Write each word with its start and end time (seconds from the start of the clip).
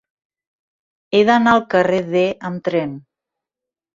He 1.17 1.19
d'anar 1.27 1.51
al 1.57 1.61
carrer 1.75 1.99
D 2.15 2.23
amb 2.51 2.65
tren. 2.69 2.97